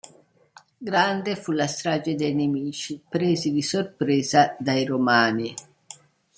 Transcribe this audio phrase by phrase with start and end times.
[0.81, 5.53] Grande fu la strage dei nemici, presi di sorpresa dai Romani.